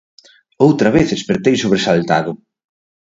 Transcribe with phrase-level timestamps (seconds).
[0.65, 2.31] Outra vez espertei sobresaltado.